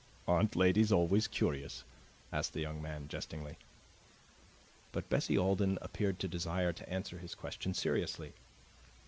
[0.27, 1.83] "Aren't ladies always curious?"
[2.33, 3.59] asked the young man jestingly.
[4.91, 8.33] But Bessie Alden appeared to desire to answer his question seriously.